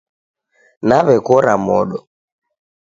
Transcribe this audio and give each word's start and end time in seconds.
Nawekora 0.87 1.53
modo 1.67 1.97